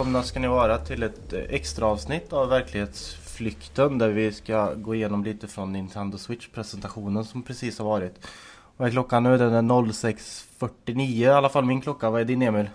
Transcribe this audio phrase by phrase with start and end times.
[0.00, 4.94] Välkomna ska ni vara till ett eh, extra avsnitt av Verklighetsflykten där vi ska gå
[4.94, 8.26] igenom lite från Nintendo Switch-presentationen som precis har varit.
[8.76, 9.38] Vad är klockan nu?
[9.38, 12.10] Den är 06.49 i alla fall min klocka.
[12.10, 12.70] Vad är din Emil?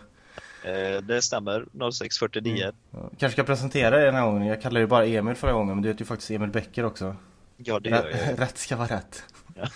[0.63, 2.73] Eh, det stämmer, 06.49.
[2.93, 3.09] Mm.
[3.17, 4.47] Kanske ska presentera dig den här gången.
[4.47, 7.15] Jag kallade ju bara Emil förra gången men du heter ju faktiskt Emil Becker också.
[7.57, 8.39] Ja, det gör jag.
[8.39, 9.23] Rätt ska vara rätt.
[9.55, 9.67] Ja.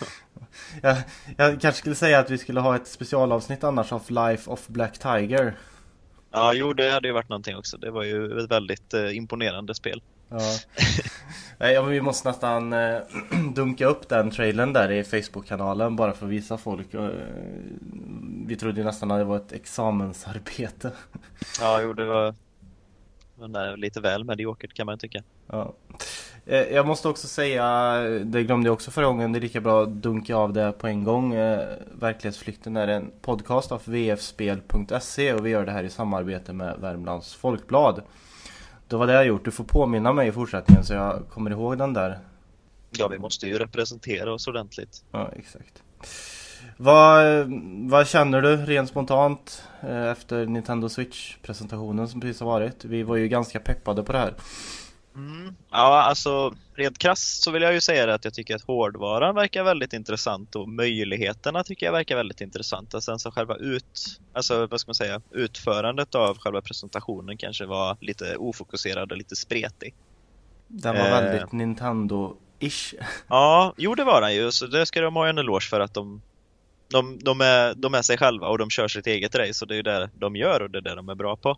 [0.81, 0.97] jag,
[1.37, 4.97] jag kanske skulle säga att vi skulle ha ett specialavsnitt annars av Life of Black
[4.97, 5.55] Tiger.
[6.31, 7.77] Ja, jo det hade ju varit någonting också.
[7.77, 10.01] Det var ju ett väldigt eh, imponerande spel.
[10.29, 10.39] Ja.
[11.61, 12.97] Ja, men vi måste nästan eh,
[13.55, 16.93] dunka upp den trailern där i Facebook-kanalen bara för att visa folk.
[16.93, 17.09] Eh,
[18.47, 20.91] vi trodde ju nästan att det var ett examensarbete.
[21.59, 22.35] Ja, jo det var
[23.35, 25.23] men lite väl mediokert kan man tycka.
[25.47, 25.73] Ja.
[26.49, 29.83] Eh, jag måste också säga, det glömde jag också förra gången, det är lika bra
[29.83, 31.33] att dunka av det på en gång.
[31.33, 31.67] Eh,
[31.99, 37.35] Verklighetsflykten är en podcast av vfspel.se och vi gör det här i samarbete med Värmlands
[37.35, 38.01] Folkblad.
[38.87, 41.77] Det var det jag gjort, du får påminna mig i fortsättningen så jag kommer ihåg
[41.77, 42.19] den där.
[42.91, 45.03] Ja, vi måste ju representera oss ordentligt.
[45.11, 45.83] Ja, exakt.
[46.77, 47.25] Vad,
[47.89, 52.85] vad känner du rent spontant eh, efter Nintendo Switch-presentationen som precis har varit?
[52.85, 54.33] Vi var ju ganska peppade på det här.
[55.19, 55.55] Mm.
[55.71, 59.63] Ja, alltså rent krasst så vill jag ju säga att jag tycker att hårdvaran verkar
[59.63, 63.01] väldigt intressant och möjligheterna tycker jag verkar väldigt intressanta.
[63.01, 67.97] Sen så själva ut, alltså vad ska man säga, utförandet av själva presentationen kanske var
[68.01, 69.95] lite ofokuserad och lite spretig.
[70.67, 71.11] Den var eh.
[71.11, 72.95] väldigt Nintendo-ish.
[73.27, 75.93] Ja, jo det var den ju, så det ska de ha en eloge för att
[75.93, 76.21] de
[76.91, 79.75] de, de, är, de är sig själva och de kör sitt eget race och det
[79.75, 81.57] är det de gör och det är det de är bra på.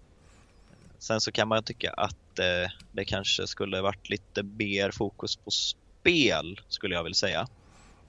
[1.02, 5.52] Sen så kan man tycka att eh, det kanske skulle varit lite mer fokus på
[5.52, 7.48] spel skulle jag vilja säga.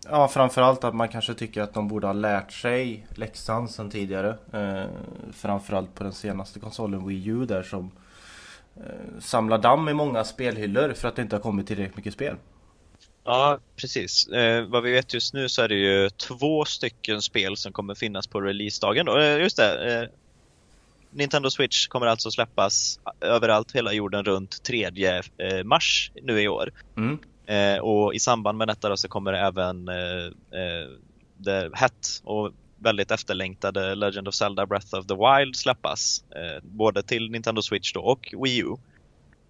[0.09, 4.39] Ja, framförallt att man kanske tycker att de borde ha lärt sig läxan sen tidigare.
[4.53, 4.87] Eh,
[5.33, 7.91] framförallt på den senaste konsolen Wii U där som
[8.77, 12.37] eh, samlar damm i många spelhyllor för att det inte har kommit tillräckligt mycket spel.
[13.25, 14.29] Ja, precis.
[14.29, 17.95] Eh, vad vi vet just nu så är det ju två stycken spel som kommer
[17.95, 19.09] finnas på releasedagen.
[19.09, 20.09] Eh, just det, eh,
[21.13, 26.73] Nintendo Switch kommer alltså släppas överallt hela jorden runt 3 eh, mars nu i år.
[26.97, 27.19] Mm.
[27.47, 30.27] Eh, och i samband med detta så kommer även eh,
[30.61, 30.89] eh,
[31.37, 36.25] det hett och väldigt efterlängtade Legend of Zelda Breath of the Wild släppas.
[36.63, 38.77] både till Nintendo Switch då och Wii U.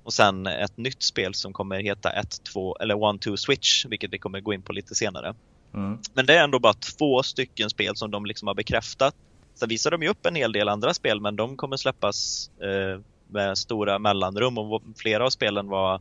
[0.04, 4.12] Och sen ett nytt spel som kommer heta 1, 2 eller 1, 2 Switch, vilket
[4.12, 5.34] vi kommer gå in på lite senare.
[5.74, 5.98] Mm.
[6.14, 9.14] Men det är ändå bara två stycken spel som de liksom har bekräftat.
[9.54, 13.00] Sen visar de ju upp en hel del andra spel, men de kommer släppas eh,
[13.28, 15.94] med stora mellanrum och flera av spelen var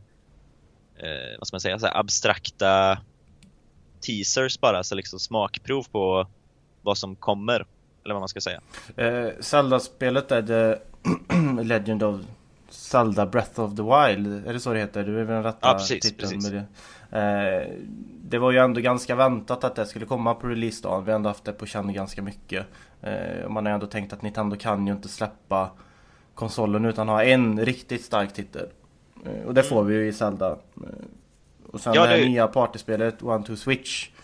[0.96, 2.98] eh, vad ska man säga, så abstrakta
[4.00, 6.26] teasers bara, så liksom smakprov på
[6.82, 7.66] vad som kommer.
[8.04, 8.60] Eller vad man ska säga.
[8.96, 10.78] Eh, Zelda-spelet är The
[11.62, 12.20] Legend of
[12.68, 15.04] Zelda Breath of the Wild, är det så det heter?
[15.04, 16.50] Du är väl den rätta ja, precis, precis.
[16.50, 16.66] med det.
[17.18, 17.68] Eh,
[18.24, 21.04] det var ju ändå ganska väntat att det skulle komma på releasedagen.
[21.04, 22.66] Vi har ändå haft det på känn ganska mycket.
[23.02, 25.70] Eh, man har ändå tänkt att Nintendo kan ju inte släppa
[26.34, 28.68] konsolen utan ha en riktigt stark titel.
[29.24, 30.50] Eh, och det får vi ju i Zelda.
[30.50, 30.56] Eh,
[31.72, 34.08] och sen ja, det här nya partyspelet One to Switch.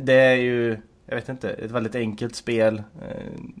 [0.00, 2.82] Det är ju jag vet inte, ett väldigt enkelt spel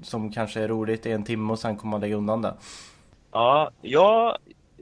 [0.02, 2.54] som kanske är roligt i en timme och sen kommer man lägga undan det.
[3.32, 4.38] Ja, jag,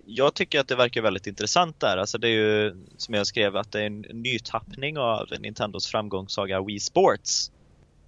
[0.06, 1.96] jag tycker att det verkar väldigt intressant där.
[1.96, 6.62] Alltså det är ju som jag skrev att det är en nytappning av Nintendos framgångssaga
[6.62, 7.50] Wii Sports.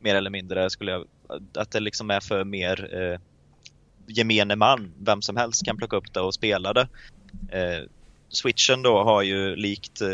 [0.00, 1.04] Mer eller mindre skulle jag,
[1.54, 3.20] att det liksom är för mer eh,
[4.06, 6.88] gemene man, vem som helst kan plocka upp det och spela det.
[7.48, 7.84] Eh,
[8.28, 10.08] Switchen då har ju likt eh,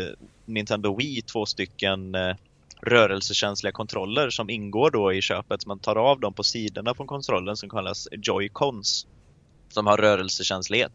[0.45, 2.35] Nintendo Wii två stycken eh,
[2.81, 5.65] rörelsekänsliga kontroller som ingår då i köpet.
[5.65, 9.07] Man tar av dem på sidorna på kontrollen som kallas Joy-Cons.
[9.69, 10.91] Som har rörelsekänslighet.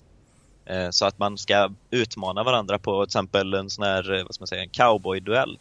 [0.64, 4.34] Eh, så att man ska utmana varandra på till exempel en sån här, eh, vad
[4.34, 5.58] ska man säga, en cowboy-duell.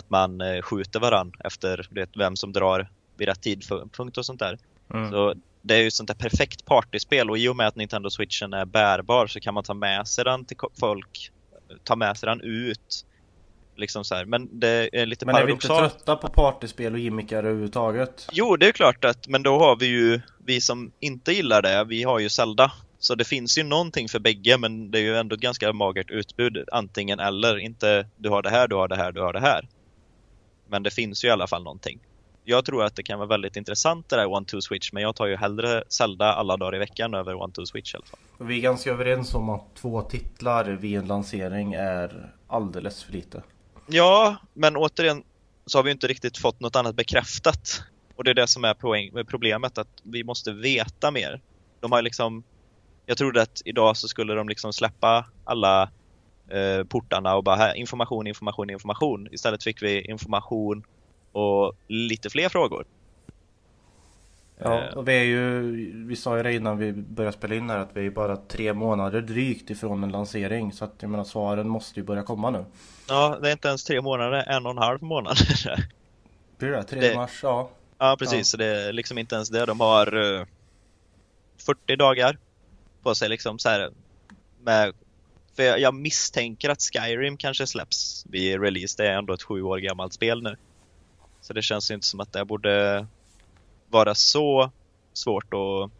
[0.00, 4.40] Att man eh, skjuter varandra efter vet, vem som drar vid rätt tidpunkt och sånt
[4.40, 4.58] där.
[4.94, 5.10] Mm.
[5.10, 8.52] Så det är ju sånt där perfekt partyspel och i och med att Nintendo Switchen
[8.52, 11.30] är bärbar så kan man ta med sig den till folk,
[11.84, 13.04] ta med sig den ut
[13.76, 14.24] Liksom så här.
[14.24, 18.28] Men det är lite Men är vi inte trötta på partyspel och gimmickar överhuvudtaget?
[18.32, 21.84] Jo, det är klart att, men då har vi ju, vi som inte gillar det,
[21.84, 22.72] vi har ju Zelda.
[22.98, 26.10] Så det finns ju någonting för bägge, men det är ju ändå ett ganska magert
[26.10, 27.58] utbud, antingen eller.
[27.58, 29.68] Inte du har det här, du har det här, du har det här.
[30.70, 31.98] Men det finns ju i alla fall någonting.
[32.44, 35.26] Jag tror att det kan vara väldigt intressant det där One-Two Switch, men jag tar
[35.26, 38.46] ju hellre Zelda alla dagar i veckan över One-Two Switch i alla fall.
[38.46, 43.42] Vi är ganska överens om att två titlar vid en lansering är alldeles för lite.
[43.86, 45.22] Ja, men återigen
[45.66, 47.82] så har vi inte riktigt fått något annat bekräftat.
[48.16, 51.40] Och det är det som är poäng, med problemet, att vi måste veta mer.
[51.80, 52.42] De har liksom,
[53.06, 55.90] jag trodde att idag så skulle de liksom släppa alla
[56.50, 59.28] eh, portarna och bara här, information, information, information.
[59.32, 60.82] Istället fick vi information
[61.32, 62.84] och lite fler frågor.
[64.62, 65.60] Ja, och vi är ju,
[66.06, 68.72] vi sa ju det innan vi började spela in här att vi är bara tre
[68.74, 70.72] månader drygt ifrån en lansering.
[70.72, 72.64] Så att jag menar svaren måste ju börja komma nu.
[73.08, 75.36] Ja, det är inte ens tre månader, en och en halv månad.
[76.58, 76.82] Blir det?
[76.82, 77.40] 3 Det- mars?
[77.42, 77.70] Ja.
[77.98, 78.38] Ja, precis.
[78.38, 78.44] Ja.
[78.44, 79.66] Så det är liksom inte ens det.
[79.66, 80.46] De har eh,
[81.66, 82.38] 40 dagar
[83.02, 83.90] på sig liksom så här.
[84.62, 84.92] Med,
[85.60, 88.94] för jag, jag misstänker att Skyrim kanske släpps vid release.
[88.98, 90.56] Det är ändå ett sju år gammalt spel nu.
[91.40, 93.06] Så det känns ju inte som att det borde
[93.90, 94.70] vara så
[95.12, 95.90] svårt att...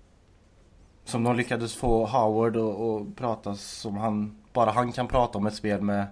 [1.04, 5.54] Som de lyckades få Howard att prata som han, bara han kan prata om ett
[5.54, 6.06] spel med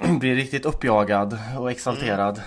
[0.20, 2.42] blir riktigt uppjagad och exalterad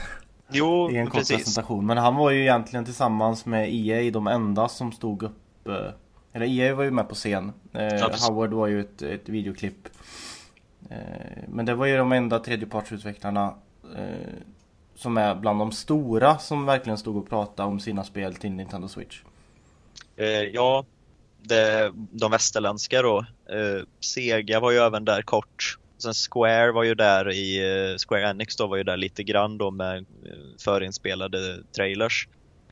[0.49, 1.37] Jo, i en kort precis.
[1.37, 1.85] presentation.
[1.85, 5.91] Men han var ju egentligen tillsammans med EA de enda som stod upp eh,
[6.33, 7.53] Eller EA var ju med på scen.
[7.73, 8.27] Eh.
[8.27, 9.89] Howard var ju ett, ett videoklipp.
[10.89, 13.53] Eh, men det var ju de enda tredjepartsutvecklarna
[13.95, 14.33] eh,
[14.95, 18.87] som är bland de stora som verkligen stod och pratade om sina spel till Nintendo
[18.87, 19.21] Switch.
[20.15, 20.85] Eh, ja,
[21.41, 23.19] det, de västerländska då.
[23.49, 25.77] Eh, Sega var ju även där kort.
[25.97, 27.57] Sen Square var ju där i,
[27.91, 30.05] eh, Square Enix då var ju där lite grann då med
[30.59, 32.27] förinspelade trailers.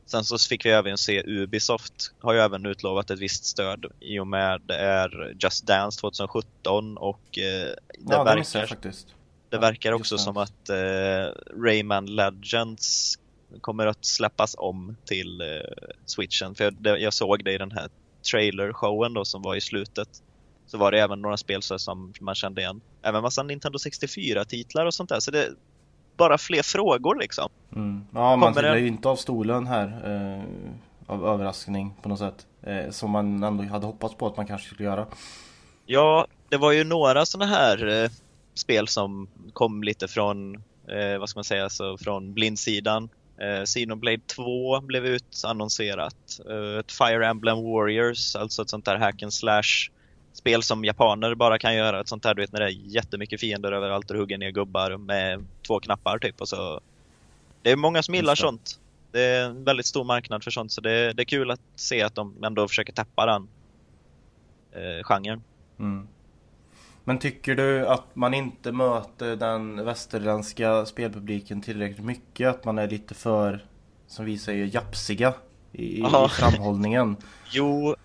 [0.06, 4.18] Sen så fick vi även se Ubisoft har ju även utlovat ett visst stöd i
[4.18, 9.06] och med det är Just Dance 2017 och eh, det, ja, det verkar, jag faktiskt.
[9.48, 13.18] det Ja, verkar också som att eh, Rayman Legends
[13.60, 15.46] kommer att släppas om till eh,
[16.06, 16.54] switchen.
[16.54, 17.88] För jag, det, jag såg det i den här
[18.32, 20.08] trailer-showen då som var i slutet.
[20.66, 22.80] Så var det även några spel så som man kände igen.
[23.02, 25.20] Även massa Nintendo 64-titlar och sånt där.
[25.20, 25.50] Så det
[26.22, 27.48] bara fler frågor liksom.
[27.76, 28.06] Mm.
[28.14, 30.42] Ja, man trillar ju inte av stolen här eh,
[31.06, 32.46] av överraskning på något sätt.
[32.62, 35.06] Eh, som man ändå hade hoppats på att man kanske skulle göra.
[35.86, 38.10] Ja, det var ju några sådana här eh,
[38.54, 40.54] spel som kom lite från,
[40.88, 43.08] eh, vad ska man säga, så från blindsidan.
[43.40, 46.40] Eh, Xenoblade 2 blev utannonserat.
[46.50, 49.90] Eh, ett Fire Emblem Warriors, alltså ett sånt där hack and slash
[50.32, 52.00] spel som japaner bara kan göra.
[52.00, 54.96] Ett sånt där du vet när det är jättemycket fiender överallt och hugger ner gubbar
[54.96, 56.80] med två knappar typ och så.
[57.62, 58.78] Det är många som gillar sånt.
[59.12, 62.02] Det är en väldigt stor marknad för sånt så det, det är kul att se
[62.02, 63.48] att de ändå försöker tappa den
[64.72, 65.42] eh, genren.
[65.78, 66.08] Mm.
[67.04, 72.48] Men tycker du att man inte möter den västerländska spelpubliken tillräckligt mycket?
[72.48, 73.64] Att man är lite för,
[74.06, 75.34] som vi säger, japsiga
[75.72, 77.16] i, i framhållningen?
[77.50, 77.96] Jo,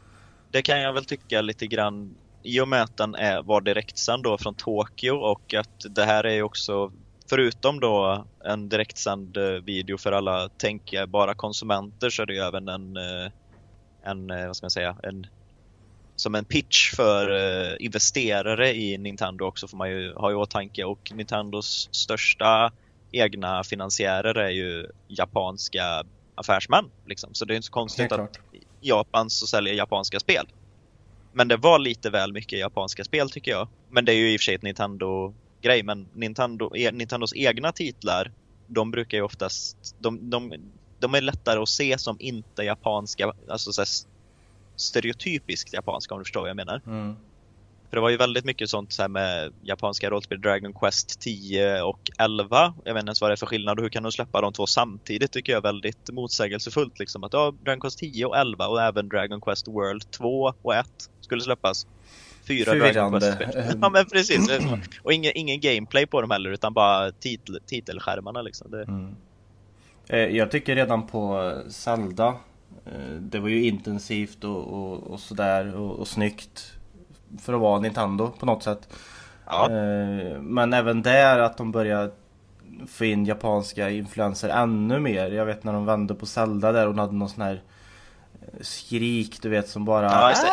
[0.52, 4.24] det kan jag väl tycka lite grann i och med att den är, var direktsänd
[4.24, 6.92] då från Tokyo och att det här är ju också
[7.30, 12.68] Förutom då en direktsänd eh, video för alla tänkbara konsumenter så är det ju även
[12.68, 13.32] en, eh,
[14.04, 15.28] en eh, vad ska man säga, en,
[16.16, 21.12] som en pitch för investerare i Nintendo också får man ju ha i åtanke och
[21.16, 22.72] Nintendos största
[23.12, 26.04] egna finansiärer är ju japanska
[26.36, 26.86] affärsmän.
[27.06, 27.34] Liksom.
[27.34, 28.40] Så det är inte så konstigt att
[28.82, 29.08] klart.
[29.08, 30.48] Japan så säljer japanska spel.
[31.34, 33.68] Men det var lite väl mycket japanska spel tycker jag.
[33.90, 35.84] Men det är ju i och för sig ett Nintendo-grej.
[35.84, 38.32] Men Nintendo, e, Nintendos egna titlar,
[38.68, 40.54] de brukar ju oftast, de, de,
[41.00, 43.88] de är lättare att se som inte japanska, alltså så här
[44.76, 46.82] stereotypiskt japanska om du förstår vad jag menar.
[46.86, 47.16] Mm.
[47.90, 51.82] För det var ju väldigt mycket sånt så här med japanska rollspel, Dragon Quest 10
[51.82, 52.74] och 11.
[52.84, 54.54] Jag vet inte ens vad det är för skillnad och hur kan de släppa de
[54.54, 57.24] två samtidigt tycker jag är väldigt motsägelsefullt liksom.
[57.24, 60.88] Att ja, Dragon Quest 10 och 11 och även Dragon Quest World 2 och 1
[61.22, 61.88] skulle släppas.
[62.48, 63.12] Fyra Dragon.
[63.20, 63.78] Quest-spel.
[63.82, 64.50] Ja men precis.
[65.04, 68.72] Och ingen, ingen gameplay på dem heller utan bara titel, titelskärmarna liksom.
[68.72, 69.16] Det, Mm.
[70.10, 72.28] Eh, Jag tycker redan på Zelda
[72.86, 76.74] eh, Det var ju intensivt och, och, och sådär och, och snyggt
[77.42, 78.90] För att vara Nintendo på något sätt
[79.46, 79.72] ja.
[79.72, 82.12] Eh, Men även där att de börjar
[82.88, 85.32] få in japanska influenser ännu mer.
[85.32, 87.62] Jag vet när de vände på Zelda där och hon hade någon sån här
[88.42, 90.50] eh, skrik du vet som bara Ja, just det.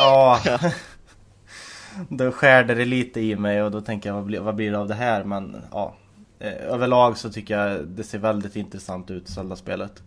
[0.00, 0.38] Ah!
[0.44, 0.58] Ja.
[2.08, 4.78] Då skärde det lite i mig och då tänker jag vad blir, vad blir det
[4.78, 5.94] av det här men ja.
[6.38, 10.02] Eh, Överlag så tycker jag det ser väldigt intressant ut Zelda-spelet.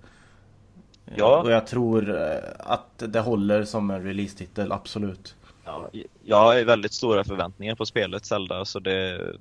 [1.16, 1.42] Ja.
[1.42, 2.16] Och jag tror
[2.60, 5.36] att det håller som en release-titel, absolut.
[5.66, 5.90] Ja,
[6.24, 9.32] jag har väldigt stora förväntningar på spelet Zelda så det,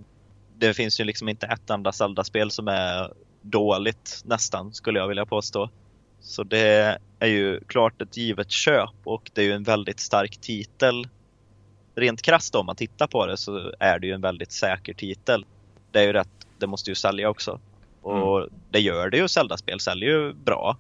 [0.57, 3.12] det finns ju liksom inte ett enda Zelda-spel som är
[3.43, 5.71] dåligt nästan skulle jag vilja påstå.
[6.21, 10.41] Så det är ju klart ett givet köp och det är ju en väldigt stark
[10.41, 11.09] titel.
[11.95, 15.45] Rent krasst om man tittar på det så är det ju en väldigt säker titel.
[15.91, 17.61] Det är ju rätt, det måste ju sälja också.
[18.02, 20.76] Och det gör det ju, Zelda-spel säljer ju bra.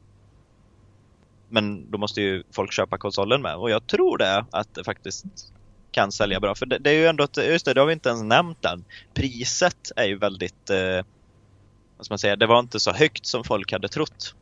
[1.52, 5.24] Men då måste ju folk köpa konsolen med och jag tror det att det faktiskt
[5.90, 6.54] kan sälja bra.
[6.54, 8.64] För det, det är ju ändå, ett, just det, det har vi inte ens nämnt
[8.64, 8.84] än.
[9.14, 11.04] Priset är ju väldigt, eh,
[11.96, 14.34] vad ska man säga, det var inte så högt som folk hade trott.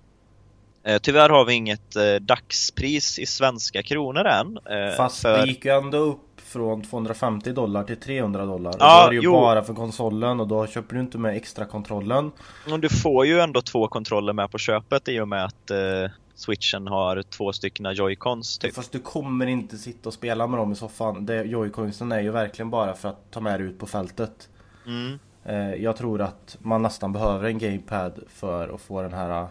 [0.84, 4.56] Eh, tyvärr har vi inget eh, dagspris i svenska kronor än.
[4.56, 5.38] Eh, Fast för...
[5.38, 8.74] det gick ju ändå upp från 250 dollar till 300 dollar.
[8.78, 9.32] Ja, och då är det ju jo.
[9.32, 12.32] bara för konsolen och då köper du inte med extra kontrollen.
[12.72, 16.10] Och du får ju ändå två kontroller med på köpet i och med att eh,
[16.40, 18.74] switchen har två stycken joycons typ.
[18.74, 21.28] Fast du kommer inte sitta och spela med dem i soffan.
[21.44, 24.48] Joyconsen är ju verkligen bara för att ta med dig ut på fältet.
[24.86, 25.18] Mm.
[25.44, 29.48] Eh, jag tror att man nästan behöver en gamepad för att få den här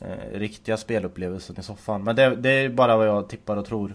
[0.00, 2.04] eh, riktiga spelupplevelsen i soffan.
[2.04, 3.94] Men det, det, är bara vad jag tippar och tror.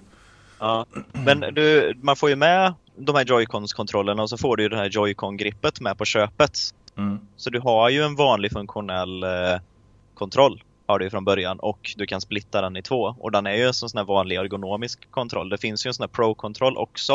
[0.59, 4.69] Ja, men du, man får ju med de här Joy-Cons-kontrollerna och så får du ju
[4.69, 6.59] det här Joy-Con-grippet med på köpet.
[6.97, 7.19] Mm.
[7.35, 9.29] Så du har ju en vanlig funktionell eh,
[10.13, 13.15] kontroll har du från början och du kan splitta den i två.
[13.19, 15.49] Och den är ju en sån här vanlig ergonomisk kontroll.
[15.49, 17.13] Det finns ju en sån här Pro-kontroll också.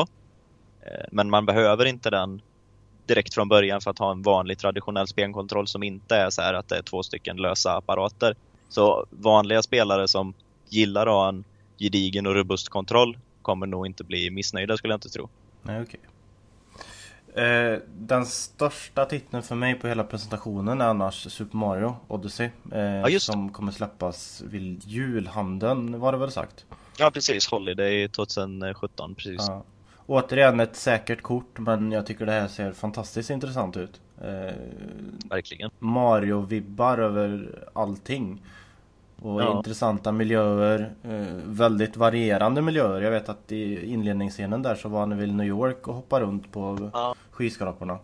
[0.81, 2.43] Eh, men man behöver inte den
[3.07, 6.55] direkt från början för att ha en vanlig traditionell spelkontroll som inte är så här
[6.55, 8.35] att det är två stycken lösa apparater.
[8.69, 10.35] Så vanliga spelare som
[10.69, 11.45] gillar att ha en
[11.79, 15.29] gedigen och robust kontroll kommer nog inte bli missnöjda skulle jag inte tro.
[15.63, 16.01] Nej, okej.
[17.39, 22.51] Eh, den största titeln för mig på hela presentationen är annars Super Mario Odyssey.
[22.73, 26.67] Eh, ja, som kommer släppas vid julhandeln var det väl sagt?
[26.99, 29.45] Ja precis, Holiday 2017 precis.
[29.49, 29.65] Ja.
[30.07, 34.01] Återigen ett säkert kort men jag tycker det här ser fantastiskt intressant ut.
[34.21, 34.55] Eh,
[35.31, 35.71] Verkligen.
[35.79, 38.43] Mario-vibbar över allting.
[39.23, 39.57] Och ja.
[39.57, 40.93] intressanta miljöer.
[41.05, 43.01] Eh, väldigt varierande miljöer.
[43.01, 46.53] Jag vet att i inledningsscenen där så var han i New York och hoppade runt
[46.53, 47.15] på ja.
[47.31, 47.99] skyskraporna.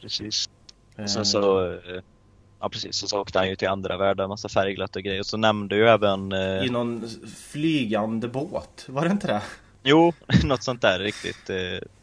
[0.00, 0.48] Precis.
[0.96, 1.04] Eh.
[1.04, 2.02] Sen så, eh,
[2.60, 5.20] ja precis, så åkte han ju till andra världar, massa färgglatt och grejer.
[5.20, 6.32] Och så nämnde ju även...
[6.32, 9.42] I någon flygande båt, var det inte det?
[9.82, 10.12] Jo,
[10.44, 11.50] något sånt där riktigt.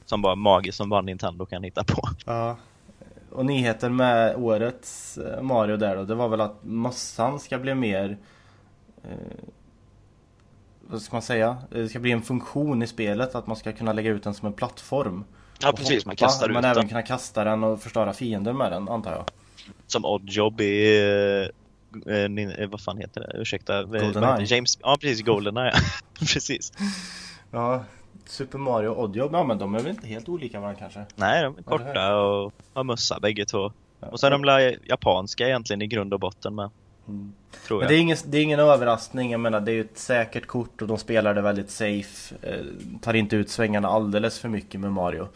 [0.06, 2.10] Som bara magiskt som bara Nintendo kan hitta på.
[2.26, 2.58] Ja.
[3.36, 7.76] Och nyheten med årets eh, Mario där då, det var väl att mössan ska bli
[7.76, 8.18] mer...
[9.04, 9.10] Eh,
[10.88, 11.58] vad ska man säga?
[11.70, 14.48] Det ska bli en funktion i spelet, att man ska kunna lägga ut den som
[14.48, 15.24] en plattform.
[15.62, 16.72] Ja precis, hoppa, man kastar ut men den.
[16.72, 19.26] även kunna kasta den och förstöra fiender med den, antar jag.
[19.88, 21.52] Som Oddjob i...
[22.06, 23.42] Eh, eh, vad fan heter det?
[23.42, 23.84] Ursäkta.
[23.84, 24.46] Goldeneye.
[24.46, 24.80] James...
[24.82, 25.74] Ja precis, Goldeneye.
[26.20, 26.74] precis.
[27.52, 27.84] Ja,
[28.26, 31.06] Super Mario och Oddjob, ja men de är väl inte helt olika varandra kanske?
[31.16, 33.72] Nej, de är korta och har mössa bägge två.
[34.00, 34.08] Ja.
[34.08, 36.70] Och så är de japanska egentligen i grund och botten med.
[37.08, 37.34] Mm.
[37.68, 39.98] Tror men det är, ingen, det är ingen överraskning, jag menar det är ju ett
[39.98, 42.36] säkert kort och de spelar det väldigt safe.
[42.42, 42.66] Eh,
[43.02, 45.28] tar inte ut svängarna alldeles för mycket med Mario.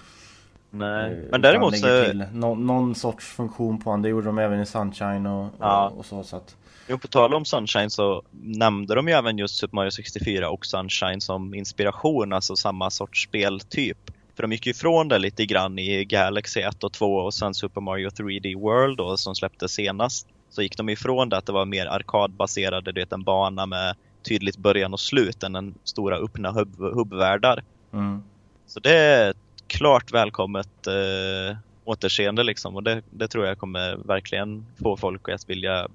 [0.69, 2.03] Nej, eh, men däremot så...
[2.05, 5.87] Till någon, någon sorts funktion på honom, det gjorde de även i Sunshine och, ja.
[5.89, 6.23] och, och så.
[6.23, 6.55] så att...
[6.91, 10.65] Jo, på tal om Sunshine så nämnde de ju även just Super Mario 64 och
[10.65, 13.97] Sunshine som inspiration, alltså samma sorts speltyp.
[14.35, 17.53] För de gick ju ifrån det lite grann i Galaxy 1 och 2 och sen
[17.53, 20.27] Super Mario 3D World då, som släpptes senast.
[20.49, 23.95] Så gick de ifrån det att det var mer arkadbaserade, du vet en bana med
[24.27, 27.63] tydligt början och slut än en stora öppna hub hubbvärldar.
[27.93, 28.23] Mm.
[28.67, 33.95] Så det är ett klart välkommet eh, återseende liksom och det, det tror jag kommer
[33.95, 35.87] verkligen få folk att vilja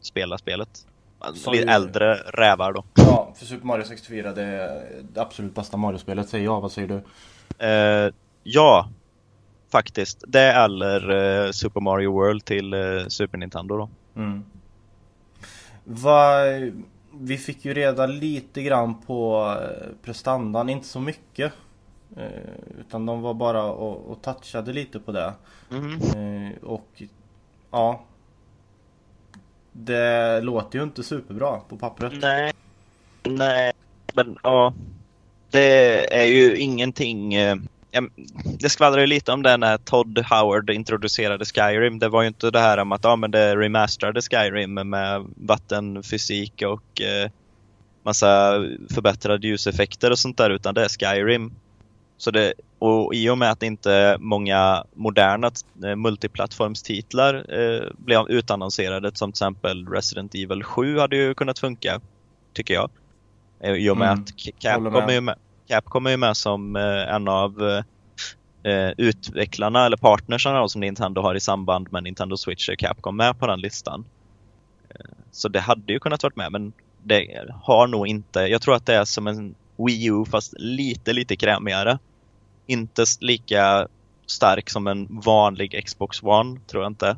[0.00, 0.86] spela spelet.
[1.34, 2.84] Som Lite äldre rävar då.
[2.94, 6.60] Ja, för Super Mario 64 det är det absolut bästa Mario-spelet säger jag.
[6.60, 7.02] Vad säger du?
[7.66, 8.88] Eh, ja,
[9.72, 10.24] faktiskt.
[10.28, 11.10] Det eller
[11.44, 13.88] eh, Super Mario World till eh, Super Nintendo då.
[14.16, 14.44] Mm.
[15.84, 16.40] Va,
[17.12, 21.52] vi fick ju reda lite grann på eh, prestandan, inte så mycket.
[22.16, 25.32] Eh, utan de var bara och, och touchade lite på det.
[25.70, 26.52] Mm.
[26.62, 27.02] och
[27.70, 28.00] ja,
[29.84, 32.12] det låter ju inte superbra på pappret.
[32.20, 32.52] Nej,
[33.22, 33.72] nej,
[34.14, 34.74] men ja.
[35.50, 37.34] Det är ju ingenting.
[37.34, 37.56] Eh,
[38.58, 41.98] det skvallrar ju lite om det när Todd Howard introducerade Skyrim.
[41.98, 46.62] Det var ju inte det här om att ja, men det remasterade Skyrim med vattenfysik
[46.62, 47.30] och eh,
[48.02, 48.52] massa
[48.94, 51.52] förbättrade ljuseffekter och sånt där utan det är Skyrim.
[52.20, 55.50] Så det, och i och med att inte många moderna
[55.84, 62.00] eh, multiplattformstitlar eh, blev utannonserade som till exempel Resident Evil 7 hade ju kunnat funka,
[62.52, 62.90] tycker jag.
[63.60, 64.22] Eh, I och med mm.
[64.22, 65.34] att Capcom är, ju med,
[65.68, 67.82] Capcom är ju med som eh, en av
[68.62, 73.38] eh, utvecklarna eller partnersarna som Nintendo har i samband med Nintendo Switch är Capcom med
[73.38, 74.04] på den listan.
[74.88, 76.72] Eh, så det hade ju kunnat varit med men
[77.02, 79.54] det har nog inte, jag tror att det är som en
[79.86, 81.98] Wii U fast lite, lite krämigare
[82.66, 83.88] inte lika
[84.26, 87.16] stark som en vanlig Xbox One, tror jag inte.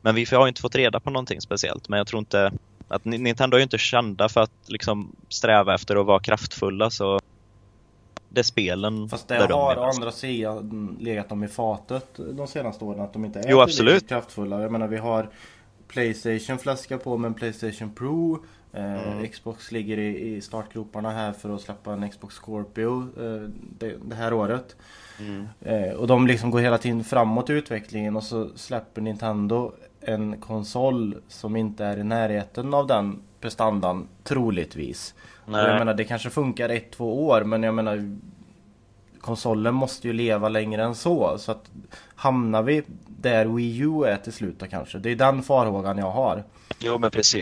[0.00, 2.52] Men vi har inte fått reda på någonting speciellt, men jag tror inte
[2.88, 7.20] Att Nintendo är ju inte kända för att liksom sträva efter att vara kraftfulla så
[8.28, 12.06] det är spelen Fast det där har de å andra sidan legat dem i fatet
[12.16, 14.08] de senaste åren att de inte är Jo, absolut.
[14.08, 14.62] kraftfulla.
[14.62, 15.28] Jag menar vi har
[15.88, 18.38] Playstation fläskar på med en Playstation Pro.
[18.72, 19.28] Mm.
[19.28, 23.48] Xbox ligger i, startgroparna här för att släppa en Xbox Scorpio eh,
[23.78, 24.76] det, här året.
[25.20, 25.48] Mm.
[25.60, 30.40] Eh, och de liksom går hela tiden framåt i utvecklingen och så släpper Nintendo en
[30.40, 35.14] konsol som inte är i närheten av den prestandan troligtvis.
[35.44, 35.78] Och jag Nej.
[35.78, 38.16] menar det kanske funkar ett, två år men jag menar
[39.22, 41.38] Konsolen måste ju leva längre än så.
[41.38, 41.70] Så att
[42.14, 44.98] hamnar vi där Wii U är till slut då kanske.
[44.98, 46.44] Det är den farhågan jag har.
[46.78, 47.41] Jo men precis.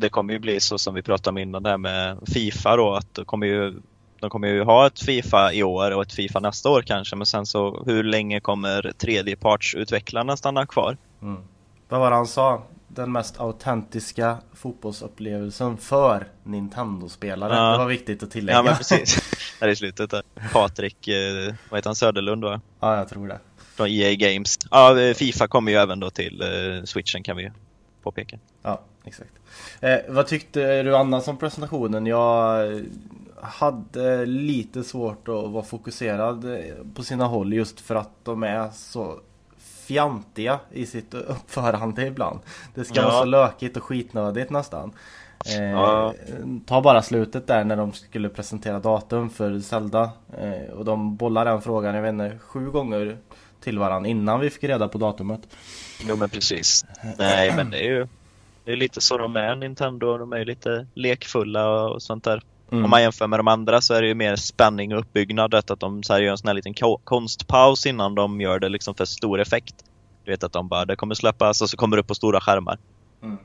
[0.00, 3.14] Det kommer ju bli så som vi pratade om innan där med Fifa då att
[3.14, 3.80] de kommer ju
[4.20, 7.26] de kommer ju ha ett Fifa i år och ett Fifa nästa år kanske men
[7.26, 10.96] sen så hur länge kommer tredjepartsutvecklarna stanna kvar?
[11.22, 11.42] Mm.
[11.88, 12.62] Vad var det han sa?
[12.88, 17.54] Den mest autentiska fotbollsupplevelsen för Nintendo-spelare.
[17.54, 17.72] Ja.
[17.72, 18.58] Det var viktigt att tillägga.
[18.58, 19.18] Ja men precis.
[19.60, 20.22] Där i slutet där.
[20.52, 22.60] Patrik, eh, vad heter han, Söderlund va?
[22.80, 23.38] ja, jag tror det.
[23.74, 24.58] Från EA Games.
[24.70, 27.50] Ja, eh, Fifa kommer ju även då till eh, switchen kan vi
[28.02, 28.38] påpeka.
[28.62, 29.30] Ja, exakt.
[29.80, 32.06] Eh, vad tyckte du annars om presentationen?
[32.06, 32.80] Jag
[33.42, 36.60] hade lite svårt att vara fokuserad eh,
[36.94, 39.18] på sina håll just för att de är så
[39.58, 42.38] fjantiga i sitt uppförande ibland.
[42.74, 43.02] Det ska Ja.
[43.08, 44.92] vara så lökigt och skitnödigt nästan.
[45.46, 46.14] Eh, Ja.
[46.66, 50.10] Ta bara slutet där när de skulle presentera datum för Zelda.
[50.38, 53.18] Eh, och de bollar den frågan, jag vet inte, sju gånger
[53.60, 55.40] till varandra innan vi fick reda på datumet.
[56.08, 56.86] Jo men precis.
[57.18, 58.06] Nej men det är ju
[58.64, 62.42] det är lite så de är Nintendo, de är ju lite lekfulla och sånt där.
[62.70, 62.84] Mm.
[62.84, 65.54] Om man jämför med de andra så är det ju mer spänning och uppbyggnad.
[65.54, 68.68] Att de så här gör en sån här liten ko- konstpaus innan de gör det
[68.68, 69.74] liksom för stor effekt.
[70.24, 72.40] Du vet att de bara, det kommer släppas och så kommer det upp på stora
[72.40, 72.78] skärmar.
[73.22, 73.38] Mm.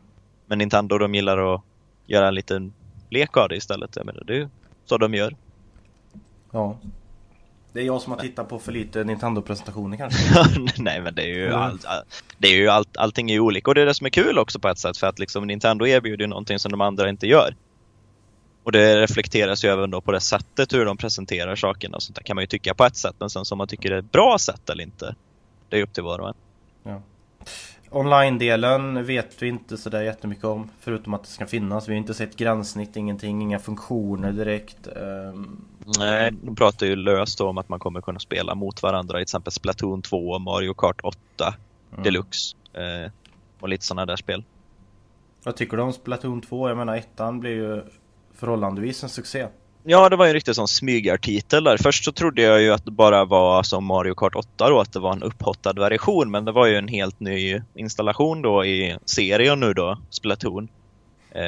[0.45, 1.61] Men Nintendo de gillar att
[2.05, 2.73] göra en liten
[3.09, 3.95] lek av det istället.
[3.95, 4.49] Jag menar, det är ju
[4.85, 5.35] så de gör.
[6.51, 6.77] Ja.
[7.75, 10.45] Det är jag som har tittat på för lite Nintendo-presentationer kanske.
[10.81, 11.59] Nej men det är ju, Mm.
[11.59, 11.85] allt,
[12.37, 14.37] det är ju allt, allting är ju olika och det är det som är kul
[14.39, 17.27] också på ett sätt för att liksom Nintendo erbjuder ju någonting som de andra inte
[17.27, 17.55] gör.
[18.63, 22.15] Och det reflekteras ju även då på det sättet hur de presenterar sakerna och sånt
[22.15, 23.99] där kan man ju tycka på ett sätt men sen som man tycker det är
[23.99, 25.15] ett bra sätt eller inte.
[25.69, 26.35] Det är upp till var och en.
[26.83, 27.01] Ja.
[27.89, 30.69] Online-delen vet vi inte sådär jättemycket om.
[30.79, 31.87] Förutom att det ska finnas.
[31.87, 34.87] Vi har inte sett gränssnitt, ingenting, inga funktioner direkt.
[34.87, 35.65] Ehm,
[35.99, 39.51] Nej, de pratar ju löst om att man kommer kunna spela mot varandra till exempel
[39.53, 41.17] Splatoon 2 och Mario Kart 8
[41.91, 42.03] mm.
[42.03, 42.55] Deluxe.
[42.73, 43.11] Eh,
[43.59, 44.43] och lite sådana där spel.
[45.43, 46.69] Vad tycker du om Splatoon 2?
[46.69, 47.83] Jag menar ettan blev ju
[48.33, 49.47] förhållandevis en succé.
[49.87, 51.77] Ja, det var ju en riktig sån smygartitel där.
[51.77, 54.93] Först så trodde jag ju att det bara var som Mario Kart 8 då, att
[54.93, 56.31] det var en upphottad version.
[56.31, 60.67] Men det var ju en helt ny installation då i serien nu då, Splatoon.
[61.31, 61.41] Eh,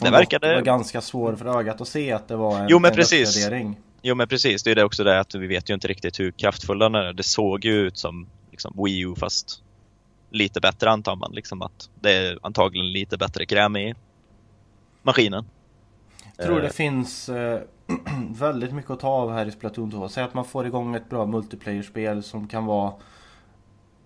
[0.00, 0.54] det verkade...
[0.54, 3.36] var ganska svår för ögat att se att det var en, Jo, men en precis.
[3.36, 3.76] uppgradering.
[4.02, 6.30] Jo men precis, det är det också det att vi vet ju inte riktigt hur
[6.30, 7.12] kraftfulla den är.
[7.12, 9.62] Det såg ju ut som liksom, Wii U fast
[10.30, 11.32] lite bättre antar man.
[11.32, 13.94] Liksom att det är antagligen lite bättre kräm i
[15.02, 15.44] maskinen.
[16.36, 17.60] Jag tror Eh, det finns eh,
[18.30, 20.08] väldigt mycket att ta av här i Splatoon 2.
[20.08, 22.92] Säg att man får igång ett bra multiplayer-spel som kan vara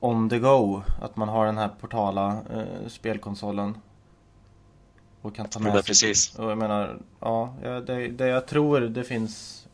[0.00, 0.82] on the go.
[1.00, 3.74] Att man har den här portala eh, spelkonsolen.
[5.22, 5.82] Och kan ta med sig.
[5.82, 6.38] precis.
[6.38, 7.54] Och jag menar, ja,
[7.86, 9.66] det, det jag tror det finns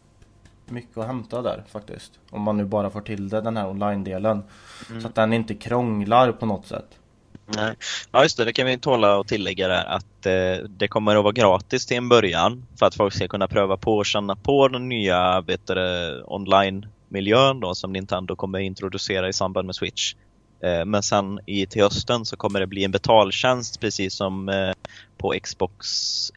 [0.66, 2.12] mycket att hämta där faktiskt.
[2.30, 4.42] Om man nu bara får till det, den här online-delen.
[4.90, 5.02] Mm.
[5.02, 6.98] Så att den inte krånglar på något sätt.
[7.46, 7.74] Nej.
[8.12, 11.22] Ja just det, det kan vi tåla och tillägga där att eh, det kommer att
[11.22, 14.68] vara gratis till en början för att folk ska kunna pröva på och känna på
[14.68, 20.14] den nya vet du, det, online-miljön då som Nintendo kommer introducera i samband med Switch.
[20.62, 24.72] Eh, men sen i till hösten så kommer det bli en betaltjänst precis som eh,
[25.18, 25.86] på Xbox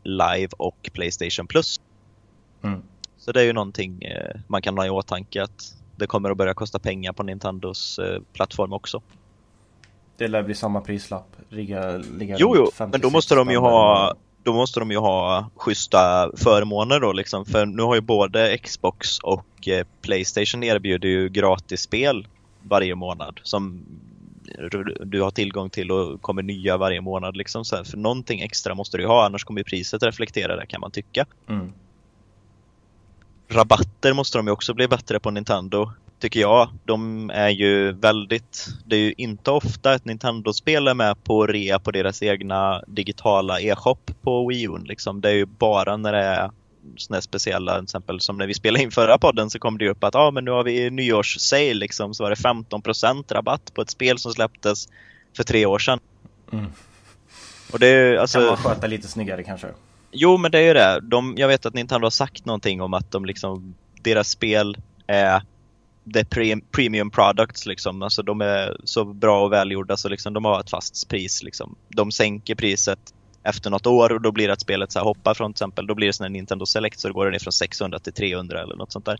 [0.03, 1.79] Live och Playstation Plus.
[2.63, 2.81] Mm.
[3.17, 6.37] Så det är ju någonting eh, man kan ha i åtanke att det kommer att
[6.37, 9.01] börja kosta pengar på Nintendos eh, plattform också.
[10.17, 11.35] Det lär bli samma prislapp.
[11.49, 14.91] Ligga, ligga Jo, jo, 50, men då måste de ju 60 ha då måste de
[14.91, 17.45] ju ha schyssta förmåner då liksom.
[17.45, 22.27] För nu har ju både Xbox och eh, Playstation erbjuder ju gratis spel
[22.63, 23.85] varje månad som
[25.05, 27.65] du- har tillgång till och kommer nya varje månad liksom.
[27.65, 30.81] Så för någonting extra måste du ju ha annars kommer ju priset reflektera det kan
[30.81, 31.25] man tycka.
[31.49, 31.73] Mm.
[33.49, 35.91] Rabatter måste de ju också bli bättre på Nintendo.
[36.19, 36.69] Tycker jag.
[36.85, 38.67] De är ju väldigt...
[38.85, 43.59] Det är ju inte ofta ett Nintendo-spel är med på rea på deras egna digitala
[43.59, 44.77] e-shop på Wii U.
[44.85, 45.21] Liksom.
[45.21, 46.51] Det är ju bara när det är
[47.09, 49.91] här speciella, till exempel som när vi spelade in förra podden så kom det ju
[49.91, 53.81] upp att ah, men nu har vi nyårssale liksom, så var det 15% rabatt på
[53.81, 54.87] ett spel som släpptes
[55.37, 55.99] för tre år sedan.
[56.51, 56.65] Mm.
[57.73, 58.39] Och det är alltså...
[58.39, 59.67] Kan man sköta lite snyggare kanske?
[60.11, 60.99] Jo, men det är ju det.
[61.01, 64.77] De, jag vet att Nintendo har sagt någonting om att de liksom, deras spel
[65.07, 65.41] är
[66.13, 68.01] the pre premium products liksom.
[68.01, 71.75] Alltså de är så bra och välgjorda så liksom de har ett fast pris liksom.
[71.89, 72.99] De sänker priset
[73.43, 75.87] efter något år och då blir det att spelet så här hoppar från till exempel,
[75.87, 78.13] då blir det sån här Nintendo Select så då går det ner från 600 till
[78.13, 79.17] 300 eller något sånt där.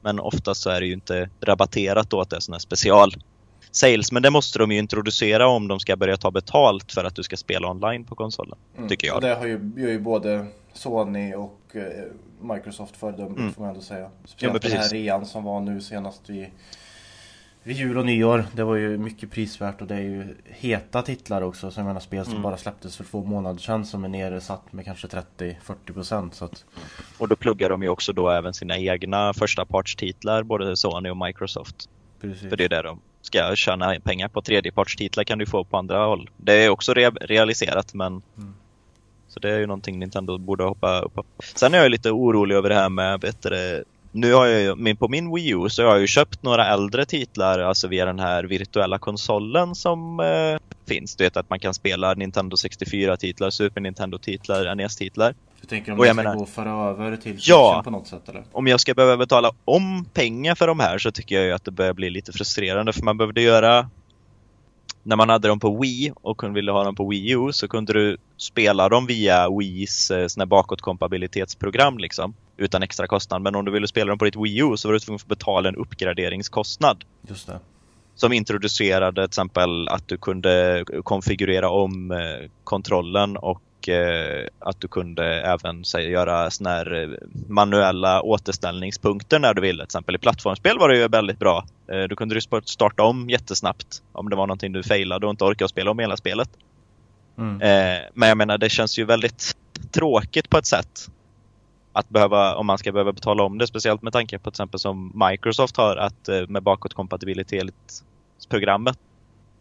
[0.00, 3.14] Men oftast så är det ju inte rabatterat då att det är sån här special
[3.70, 4.12] sales.
[4.12, 7.22] Men det måste de ju introducera om de ska börja ta betalt för att du
[7.22, 8.58] ska spela online på konsolen.
[8.76, 8.88] Mm.
[8.88, 9.16] Tycker jag.
[9.16, 12.04] Och det har ju, gör ju både Sony och eh,
[12.40, 13.52] Microsoft föredömligt mm.
[13.52, 14.10] får man ändå säga.
[14.24, 16.46] Speciellt ja, den här rean som var nu senast vid,
[17.62, 18.44] vid jul och nyår.
[18.52, 21.70] Det var ju mycket prisvärt och det är ju heta titlar också.
[21.70, 22.42] Så jag menar spel som mm.
[22.42, 26.64] bara släpptes för två månader sedan som är nere satt med kanske 30-40% så att...
[27.18, 31.16] Och då pluggar de ju också då även sina egna första partstitlar både Sony och
[31.16, 31.88] Microsoft.
[32.20, 32.48] Precis.
[32.48, 34.42] För det är där de ska tjäna pengar på.
[34.42, 36.30] Tredjepartstitlar kan du få på andra håll.
[36.36, 38.54] Det är också re realiserat men mm.
[39.32, 41.24] Så det är ju någonting Nintendo borde hoppa upp på.
[41.54, 44.94] Sen är jag lite orolig över det här med, vet du, nu har jag ju,
[44.94, 48.18] på min Wii U så har jag ju köpt några äldre titlar, alltså via den
[48.18, 51.16] här virtuella konsolen som eh, finns.
[51.16, 55.34] Du vet att man kan spela Nintendo 64-titlar, Super Nintendo-titlar, NES-titlar.
[55.60, 58.28] Du tänker om du ska menar, gå och föra över till ja, på något sätt
[58.28, 58.44] eller?
[58.52, 61.64] om jag ska behöva betala om pengar för de här så tycker jag ju att
[61.64, 63.88] det börjar bli lite frustrerande för man behövde göra
[65.02, 67.92] när man hade dem på Wii och ville ha dem på Wii U så kunde
[67.92, 73.42] du spela dem via Wiis eh, såna bakåtkompatibilitetsprogram liksom utan extra kostnad.
[73.42, 75.26] Men om du ville spela dem på ditt Wii U så var du tvungen att
[75.26, 77.04] betala en uppgraderingskostnad.
[77.28, 77.60] Just det.
[78.14, 84.88] Som introducerade till exempel att du kunde konfigurera om eh, kontrollen och Eh, att du
[84.88, 87.08] kunde även säg, göra såna här eh,
[87.48, 89.82] manuella återställningspunkter när du ville.
[89.82, 91.64] Till exempel i plattformsspel var det ju väldigt bra.
[91.88, 95.44] Eh, du kunde du starta om jättesnabbt om det var någonting du failade och inte
[95.44, 96.50] orkade spela om hela spelet.
[97.38, 97.58] Mm.
[98.14, 99.56] Men jag menar, det känns ju väldigt
[99.90, 101.10] tråkigt på ett sätt.
[101.92, 104.80] Att behöva, om man ska behöva betala om det, speciellt med tanke på till exempel
[104.80, 107.74] som Microsoft har att med bakåtkompatibilitet
[108.48, 108.98] programmet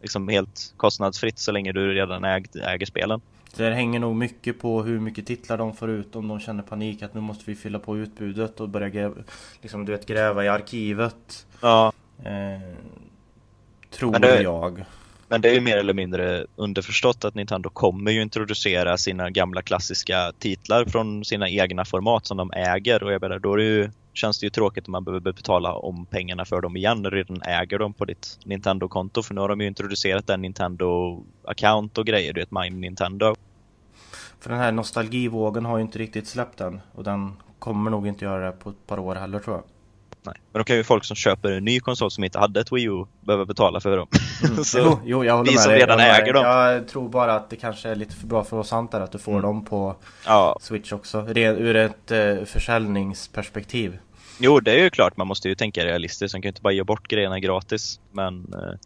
[0.01, 3.21] liksom helt kostnadsfritt så länge du redan äg, äger spelen.
[3.55, 7.01] Det hänger nog mycket på hur mycket titlar de får ut om de känner panik
[7.01, 9.15] att nu måste vi fylla på utbudet och börja gräva,
[9.61, 11.47] liksom, du vet, gräva i arkivet.
[11.61, 11.93] Ja.
[12.23, 12.75] Eh,
[13.89, 14.85] tror det, jag.
[15.31, 19.61] Men det är ju mer eller mindre underförstått att Nintendo kommer ju introducera sina gamla
[19.61, 23.63] klassiska titlar från sina egna format som de äger och jag menar, då är det
[23.63, 27.11] ju, känns det ju tråkigt om man behöver betala om pengarna för dem igen när
[27.11, 31.97] du redan äger dem på ditt Nintendo-konto för nu har de ju introducerat en Nintendo-account
[31.97, 33.35] och grejer, du vet, My Nintendo.
[34.39, 38.25] För den här nostalgivågen har ju inte riktigt släppt än och den kommer nog inte
[38.25, 39.63] göra det på ett par år heller tror jag.
[40.23, 40.35] Nej.
[40.51, 42.83] Men då kan ju folk som köper en ny konsol som inte hade ett Wii
[42.83, 44.07] U behöva betala för dem.
[44.43, 44.63] Mm.
[44.75, 46.45] jo, jo, jag vi som redan jag äger dem.
[46.45, 49.17] Jag tror bara att det kanske är lite för bra för oss antar att du
[49.17, 49.43] får mm.
[49.43, 50.57] dem på ja.
[50.61, 51.27] Switch också.
[51.35, 53.97] Ur ett eh, försäljningsperspektiv.
[54.39, 55.17] Jo, det är ju klart.
[55.17, 56.35] Man måste ju tänka realistiskt.
[56.35, 57.99] Man kan ju inte bara ge bort grejerna gratis.
[58.11, 58.79] Men eh,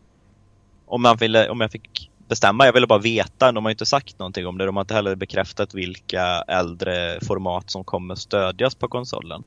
[0.86, 2.65] om, man ville, om jag fick bestämma.
[2.65, 3.52] Jag ville bara veta.
[3.52, 4.65] De har ju inte sagt någonting om det.
[4.65, 9.43] De har inte heller bekräftat vilka äldre format som kommer stödjas på konsolen.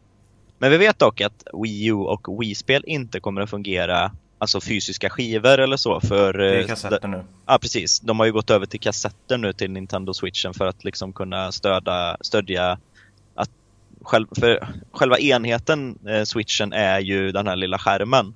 [0.59, 5.11] Men vi vet dock att Wii U och Wii-spel inte kommer att fungera Alltså fysiska
[5.11, 6.33] skivor eller så för...
[6.33, 7.25] Det är eh, kassetter nu.
[7.47, 8.01] Ja precis.
[8.01, 11.53] De har ju gått över till kassetter nu till Nintendo Switchen för att liksom kunna
[11.53, 12.79] stödja, stödja
[13.35, 13.51] att
[14.03, 18.35] själv, för själva enheten eh, Switchen är ju den här lilla skärmen.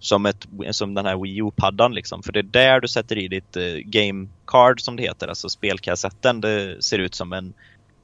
[0.00, 2.22] Som, ett, som den här Wii U-paddan liksom.
[2.22, 5.48] För det är där du sätter i ditt eh, game card som det heter, alltså
[5.48, 6.40] spelkassetten.
[6.40, 7.54] Det ser ut som en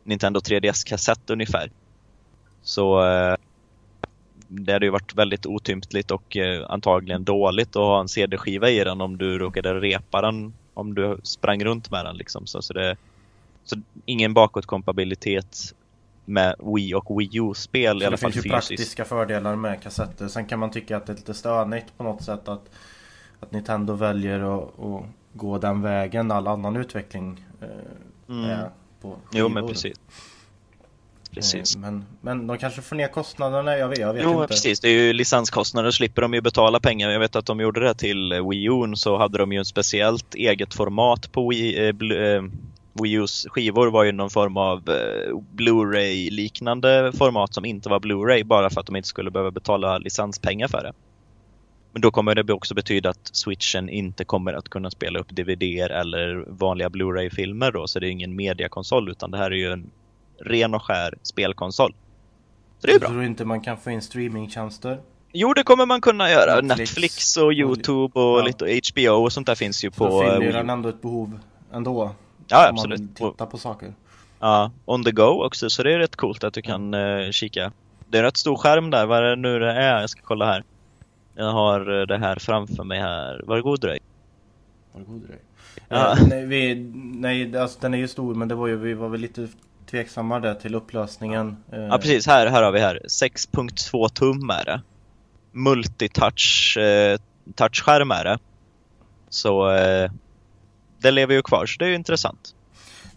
[0.04, 1.70] Nintendo 3DS-kassett ungefär.
[2.64, 3.36] Så eh,
[4.48, 8.84] det hade ju varit väldigt otympligt och eh, antagligen dåligt att ha en CD-skiva i
[8.84, 12.46] den om du råkade repa den om du sprang runt med den liksom.
[12.46, 12.96] Så, så, det,
[13.64, 15.74] så ingen bakåtkompatibilitet
[16.24, 18.44] med Wii och Wii U-spel i alla fall fysiskt.
[18.44, 20.28] Det finns ju praktiska fördelar med kassetter.
[20.28, 22.70] Sen kan man tycka att det är lite stönigt på något sätt att,
[23.40, 28.50] att Nintendo väljer att, att gå den vägen all annan utveckling eh, mm.
[28.50, 29.28] är på skivor.
[29.32, 29.96] Jo men precis.
[31.34, 31.76] Precis.
[31.76, 34.46] Eh, men, men de kanske får ner kostnaderna, jag vet, jag vet jo, inte.
[34.46, 34.80] precis.
[34.80, 37.10] Det är ju licenskostnader, slipper de ju betala pengar.
[37.10, 40.34] Jag vet att de gjorde det till Wii U, så hade de ju en speciellt
[40.34, 42.42] eget format på Wii, eh, eh,
[43.02, 48.00] Wii U's skivor var ju någon form av eh, Blu-ray liknande format som inte var
[48.00, 50.92] Blu-ray bara för att de inte skulle behöva betala licenspengar för det.
[51.92, 55.62] Men då kommer det också betyda att switchen inte kommer att kunna spela upp DVD
[55.62, 59.90] eller vanliga Blu-ray-filmer då, så det är ingen mediakonsol utan det här är ju en
[60.40, 61.94] ren och skär spelkonsol.
[62.78, 63.08] Så det är bra.
[63.08, 65.00] Tror du inte man kan få in streamingtjänster?
[65.32, 66.60] Jo, det kommer man kunna göra.
[66.60, 68.44] Netflix, Netflix och Youtube och ja.
[68.44, 70.08] lite HBO och sånt där finns ju på...
[70.08, 71.38] Då fyller den ändå ett behov
[71.72, 72.14] ändå.
[72.46, 73.00] Ja, om absolut.
[73.00, 73.94] man tittar på saker.
[74.40, 77.72] Ja, on the go också, så det är rätt coolt att du kan eh, kika.
[78.08, 80.00] Det är en rätt stor skärm där, vad är det nu det är?
[80.00, 80.64] Jag ska kolla här.
[81.34, 83.42] Jag har eh, det här framför mig här.
[83.46, 83.98] Var god dröj.
[84.92, 85.38] Var god dröj?
[85.88, 86.12] Ja.
[86.12, 89.08] Eh, nej, vi, nej alltså, den är ju stor men det var ju, vi var
[89.08, 89.48] väl lite
[89.94, 91.56] tveksamma där till upplösningen.
[91.72, 93.00] Eh, Ja precis, här, här har vi här.
[93.08, 94.82] 6.2 tum är det.
[95.52, 97.18] Multitouch eh,
[97.54, 98.38] touchskärm är det.
[99.28, 100.10] Så eh,
[100.98, 102.54] det lever ju kvar, så det är ju intressant.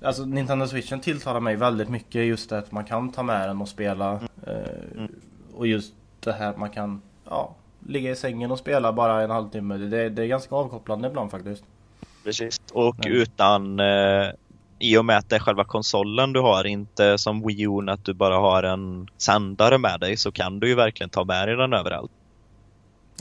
[0.01, 3.61] Alltså Nintendo Switchen tilltalar mig väldigt mycket just det att man kan ta med den
[3.61, 4.13] och spela.
[4.47, 4.53] Eh,
[4.95, 5.11] Mm.
[5.55, 7.55] Och just det här att man kan ja,
[7.87, 9.77] ligga i sängen och spela bara en halvtimme.
[9.77, 11.63] Det, det är ganska avkopplande ibland faktiskt.
[12.23, 12.61] Precis.
[12.73, 13.11] Och Nej.
[13.11, 14.27] utan, eh,
[14.79, 18.05] i och med att det är själva konsolen du har, inte som Wii U att
[18.05, 21.55] du bara har en sändare med dig, så kan du ju verkligen ta med dig
[21.55, 22.11] den överallt.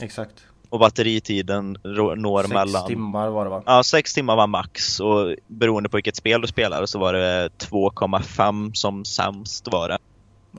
[0.01, 0.33] Exakt.
[0.69, 1.77] Och batteritiden
[2.17, 2.87] når Sex mellan...
[2.87, 3.63] timmar var det va?
[3.65, 7.49] Ja, sex timmar var max och beroende på vilket spel du spelar så var det
[7.57, 9.97] 2,5 som sämst var det.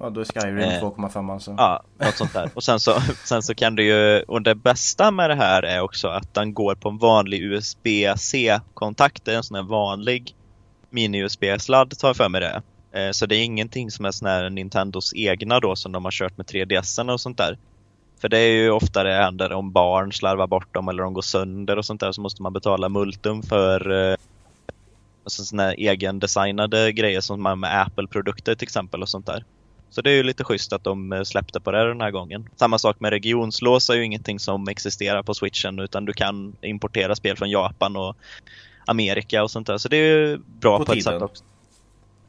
[0.00, 0.82] Ja då är Skyrim Eh.
[0.82, 1.54] 2,5 alltså.
[1.58, 2.50] Ja, något sånt där.
[2.54, 5.80] Och sen så, sen så kan du ju, och det bästa med det här är
[5.80, 9.24] också att den går på en vanlig USB-C-kontakt.
[9.24, 10.34] Det är en sån här vanlig
[10.90, 12.62] mini-USB-sladd, tar jag för mig det.
[12.92, 16.12] Eh, så det är ingenting som är sån här Nintendos egna då som de har
[16.12, 17.59] kört med 3DSen och sånt där.
[18.20, 21.22] För det är ju ofta det händer om barn slarvar bort dem eller de går
[21.22, 24.16] sönder och sånt där så måste man betala multum för eh,
[25.24, 29.44] alltså såna här egendesignade grejer som man med Apple-produkter till exempel och sånt där.
[29.90, 32.48] Så det är ju lite schysst att de eh, släppte på det den här gången.
[32.57, 37.14] Samma sak med regionslås är ju ingenting som existerar på switchen utan du kan importera
[37.14, 38.16] spel från Japan och
[38.88, 39.79] Amerika och sånt där.
[39.79, 41.44] Så det är ju bra På på, ett sätt också.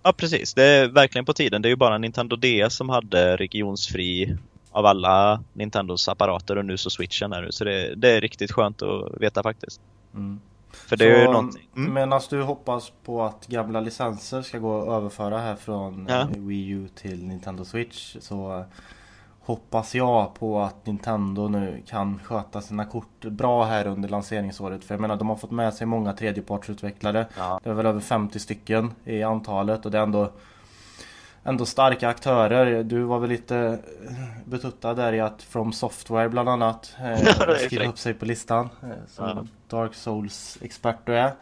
[0.03, 1.61] Ja precis, det är verkligen på tiden.
[1.61, 4.37] Det är ju bara Nintendo DS som hade regionsfri
[4.71, 7.51] av alla Nintendos apparater och nu så switchen är det.
[7.51, 9.81] Så det, det är riktigt skönt att veta faktiskt.
[10.13, 10.39] Mm.
[10.71, 11.67] För det är ju Så, någonting.
[11.75, 11.93] Mm.
[11.93, 16.27] Medan du hoppas på att gamla licenser ska gå att överföra här från Ja.
[16.37, 18.65] Wii U till Nintendo Switch så
[19.49, 24.83] hoppas jag på att Nintendo nu kan sköta sina kort bra här under lanseringsåret.
[24.83, 27.27] För jag menar de har fått med sig många tredjepartsutvecklare.
[27.37, 27.59] Ja.
[27.63, 30.31] Det är väl över 50 stycken i antalet och det är ändå
[31.43, 32.83] Ändå starka aktörer.
[32.83, 34.13] Du var väl lite eh,
[34.45, 37.17] betuttad där i att From Software bland annat eh,
[37.57, 37.87] fräckt.
[37.87, 38.69] upp sig på listan.
[38.83, 39.45] Eh, som Ja.
[39.67, 41.33] Dark Souls-expert du är.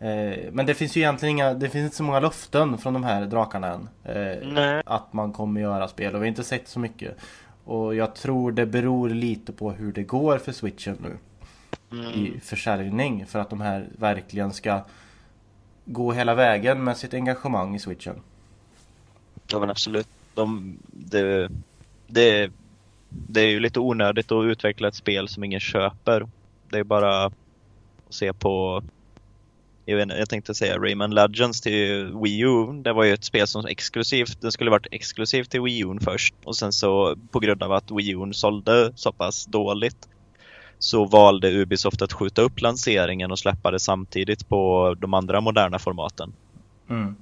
[0.00, 3.04] Eh, men det finns ju egentligen inga, det finns inte så många löften från de
[3.04, 3.88] här drakarna än.
[4.04, 7.16] Eh, att man kommer göra spel och vi har inte sett så mycket.
[7.68, 11.18] Och jag tror det beror lite på hur det går för switchen nu
[11.92, 12.06] Mm.
[12.12, 14.84] i försäljning för att de här verkligen ska
[15.84, 18.20] gå hela vägen med sitt engagemang i switchen.
[19.50, 20.08] Ja men absolut.
[20.34, 21.50] De, det,
[22.06, 22.50] det,
[23.08, 26.28] det är ju lite onödigt att utveckla ett spel som ingen köper.
[26.70, 27.34] Det är bara att
[28.08, 28.82] se på
[29.90, 32.82] jag, vet, inte, jag tänkte säga Rayman Legends till Wii U.
[32.82, 36.34] Det var ju ett spel som exklusivt, det skulle varit exklusivt till Wii U först.
[36.44, 40.08] Och sen så på grund av att Wii U sålde så pass dåligt
[40.78, 45.78] så valde Ubisoft att skjuta upp lanseringen och släppa det samtidigt på de andra moderna
[45.78, 46.32] formaten.
[46.90, 47.16] Mm.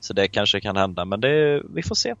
[0.00, 2.14] Så det kanske kan hända, men det, vi får se.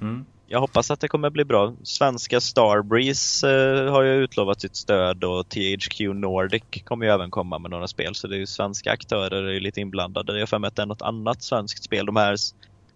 [0.00, 0.24] Mm.
[0.52, 1.74] Jag hoppas att det kommer bli bra.
[1.82, 7.58] Svenska Starbreeze eh, har ju utlovat sitt stöd och THQ Nordic kommer ju även komma
[7.58, 8.14] med några spel.
[8.14, 10.32] Så det är ju svenska aktörer är ju lite inblandade.
[10.32, 12.06] Jag har för mig att det är något annat svenskt spel.
[12.06, 12.36] De här,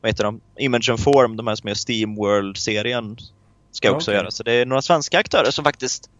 [0.01, 0.41] vad heter de?
[0.59, 3.17] Image and Form, de här som är Steam World-serien
[3.73, 4.19] ska Ja, också okej.
[4.19, 4.31] göra.
[4.31, 6.11] Så det är några svenska aktörer som faktiskt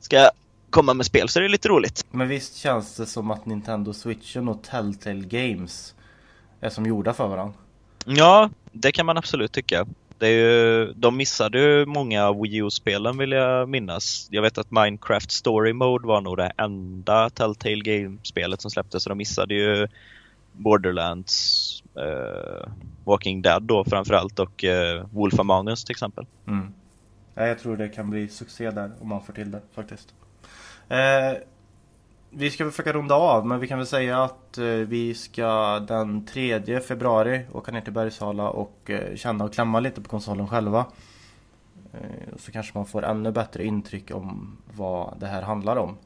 [0.00, 0.30] ska
[0.70, 1.28] komma med spel.
[1.28, 2.04] Så det är lite roligt.
[2.10, 5.94] Men visst känns det som att Nintendo Switchen och Telltale Games
[6.60, 7.54] är som gjorda för varandra?
[8.06, 9.86] Ja, det kan man absolut tycka.
[10.22, 14.28] Det är ju, de missade ju många Wii U-spelen vill jag minnas.
[14.30, 19.02] Jag vet att Minecraft Story Mode var nog det enda Telltale Game-spelet som släpptes.
[19.02, 19.88] Så de missade ju
[20.52, 22.68] Borderlands, uh,
[23.04, 26.26] Walking Dead då framförallt och uh, Wolf Among Us till exempel.
[26.46, 26.74] Mm.
[27.34, 30.14] Ja, jag tror det kan bli succé där om man får till det faktiskt.
[30.88, 31.32] Eh,
[32.34, 36.26] vi ska försöka runda av men vi kan väl säga att eh, vi ska den
[36.26, 40.86] 3 februari åka ner till Bergsala och eh, känna och klämma lite på konsolen själva.
[41.92, 45.96] Eh, så kanske man får ännu bättre intryck om vad det här handlar om.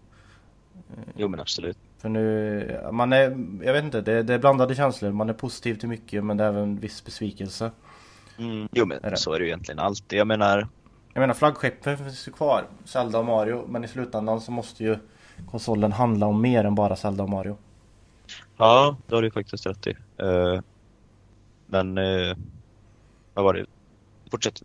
[1.17, 1.79] Jo men absolut.
[1.99, 5.13] För nu, man är, jag vet inte, det, det är blandade känslor.
[5.13, 7.71] Man är positiv till mycket men det är även en viss besvikelse.
[8.39, 10.19] Mm, jo men Är så är det ju egentligen alltid.
[10.19, 10.69] Jag menar,
[11.13, 13.67] Jag menar flaggskeppen finns ju kvar, Zelda och Mario.
[13.69, 14.99] Men i slutändan så måste ju
[15.51, 17.57] konsolen handla om mer än bara Zelda och Mario.
[18.57, 19.91] ja det har du ju faktiskt rätt i.
[20.19, 20.61] Eh,
[21.67, 22.37] men, eh,
[23.35, 23.67] vad var det?
[24.31, 24.63] Fortsätt.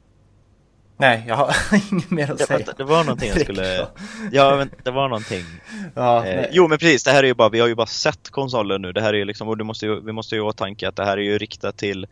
[0.98, 1.56] Nej, jag har
[1.92, 2.58] inget mer att Det, säga.
[2.58, 3.88] vänta, det var någonting jag skulle...
[4.32, 5.44] Ja, men det var någonting.
[5.96, 8.30] Ja, Eh, jo men precis, det här är ju bara, vi har ju bara sett
[8.30, 8.92] konsolen nu.
[8.92, 10.96] Det här är ju liksom, och du måste ju, vi måste ju ha åtanke att
[10.96, 12.08] det här är ju riktat till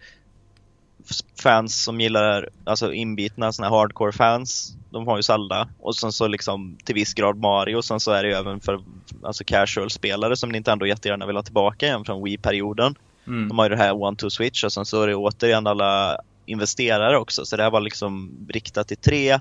[1.41, 4.75] fans som gillar, alltså inbitna såna här hardcore fans.
[4.89, 5.69] De har ju Zelda.
[5.79, 7.75] Och sen så liksom till viss grad Mario.
[7.75, 8.83] Och sen så är det ju även för
[9.23, 12.95] alltså casual-spelare som Nintendo jättegärna vill ha tillbaka igen från Wii-perioden.
[13.27, 13.47] Mm.
[13.47, 16.17] De har ju det här One to Switch och sen så är det återigen alla
[16.45, 17.45] investerare också.
[17.45, 19.39] Så det här var liksom riktat till tre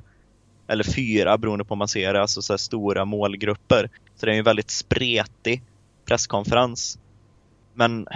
[0.68, 3.90] eller fyra beroende på om man ser det, alltså så stora målgrupper.
[4.16, 5.62] Så det är ju en väldigt spretig
[6.04, 6.98] presskonferens.
[7.74, 8.06] Men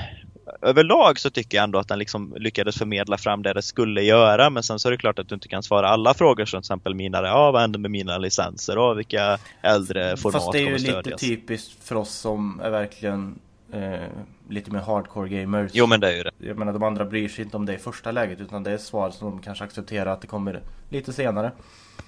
[0.63, 4.51] överlag så tycker jag ändå att den liksom lyckades förmedla fram det det skulle göra.
[4.51, 6.65] Men sen så är det klart att du inte kan svara alla frågor som till
[6.65, 10.61] exempel mina, ja vad händer med mina licenser och vilka äldre format Fast det är
[10.61, 11.21] ju kommer lite stödjas?
[11.21, 13.39] typiskt för oss som är verkligen
[13.73, 14.01] eh,
[14.49, 15.71] lite mer hardcore gamers.
[15.75, 16.31] Jo men det är ju det.
[16.39, 18.79] Jag menar de andra bryr sig inte om det i första läget utan det är
[18.79, 21.53] svar som de kanske accepterar att det kommer lite senare.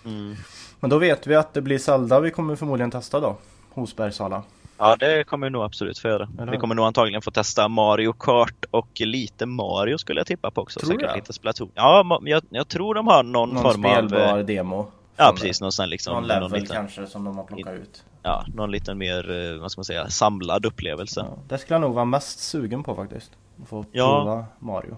[0.04, 0.34] Mm.
[0.80, 3.36] Men då vet vi att det blir Zelda vi kommer förmodligen testa då.
[3.70, 4.42] Hos Bergsala.
[4.78, 6.28] Ja, det kommer vi nog absolut få göra.
[6.38, 10.50] Eller Vi kommer nog antagligen få testa Mario Kart och lite Mario skulle jag tippa
[10.50, 10.80] på också.
[10.80, 11.16] Tror du Säkert det?
[11.16, 11.70] lite Splatoon.
[11.74, 13.90] Ja, jag, jag tror de har någon, Någon form av...
[13.90, 14.86] spelbar eh, demo.
[15.16, 15.60] Ja, precis.
[15.60, 16.12] Någon sån liksom...
[16.14, 18.04] Någon någon level liten, kanske som de har plockat ut.
[18.22, 21.20] Ja, någon liten mer, eh, vad ska man säga, samlad upplevelse.
[21.20, 21.26] Ja.
[21.30, 23.30] Ja, det skulle jag nog vara mest sugen på faktiskt.
[23.62, 24.06] Att få Ja.
[24.22, 24.96] prova Mario.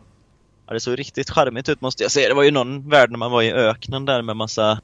[0.70, 2.28] det såg riktigt charmigt ut måste jag säga.
[2.28, 4.80] Det var ju någon värld när man var i öknen där med massa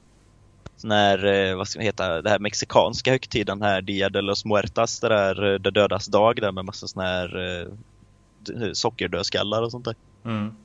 [0.83, 4.45] sån här, eh, vad ska man heta, det här mexikanska högtiden här, Dia de los
[4.45, 9.71] Muertas, det där, eh, det dödas dag där med massa sån här eh, sockerdödskallar och
[9.71, 9.95] sånt där.
[10.25, 10.55] Mm.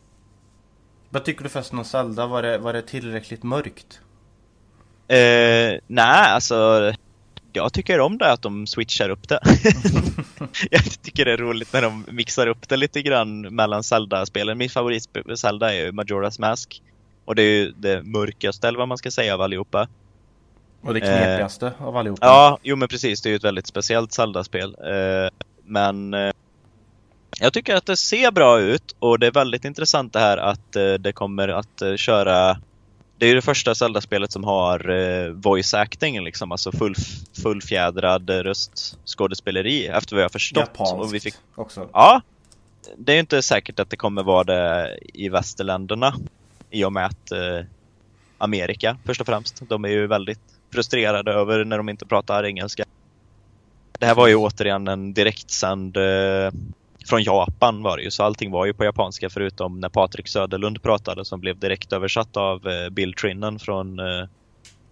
[1.11, 2.27] Vad tycker du förresten om Zelda?
[2.27, 4.01] Var det, var det tillräckligt mörkt?
[5.09, 6.93] Eh, nej, alltså
[7.53, 9.41] jag tycker om det att de switchar upp det.
[10.71, 14.59] jag tycker det är roligt när de mixar upp det lite grann mellan Zelda-spelen.
[14.59, 16.83] Min favorit Zelda är ju Majora's Mask.
[17.25, 19.89] Och det är ju det mörkaste, eller vad man ska säga, av allihopa.
[20.89, 22.27] Och det knepigaste av allihopa?
[22.27, 23.21] Ja, jo men precis.
[23.21, 24.77] Det är ju ett väldigt speciellt Zelda-spel.
[24.85, 25.31] Eh,
[25.65, 26.33] men eh,
[27.41, 30.77] jag tycker att det ser bra ut och det är väldigt intressant det här att
[30.77, 32.57] eh, det kommer att eh, köra
[33.19, 36.95] det är ju det första Zelda-spelet som har eh, voice acting, liksom, alltså full,
[37.43, 40.71] fullfjädrad eh, röstskådespeleri efter vad jag förstått.
[40.77, 41.89] Japanskt Och vi fick, också.
[41.93, 42.21] ja,
[42.97, 46.15] det är ju inte säkert att det kommer vara det i västerländerna
[46.71, 47.65] i och med att eh,
[48.39, 52.85] Amerika först och främst, de är ju väldigt frustrerade över när de inte pratar engelska.
[53.99, 56.51] Det här var ju återigen en direktsänd eh,
[57.07, 60.83] från Japan var det ju, så allting var ju på japanska förutom när Patrik Söderlund
[60.83, 64.29] pratade som blev direkt översatt av eh, Bill Trinnen från eh,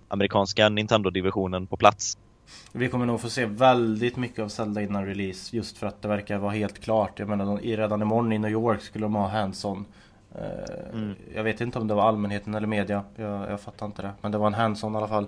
[0.09, 2.19] amerikanska Nintendo-divisionen på plats.
[2.73, 6.09] Vi kommer nog få se väldigt mycket av Zelda innan release just för att det
[6.09, 7.19] verkar vara helt klart.
[7.19, 9.85] Jag menar de- redan imorgon i New York skulle de ha hands-on.
[10.35, 10.43] Eh,
[10.93, 11.15] Mm.
[11.35, 13.03] Jag vet inte om det var allmänheten eller media.
[13.17, 14.13] Jag, jag fattar inte det.
[14.21, 15.27] Men det var en hands-on i alla fall.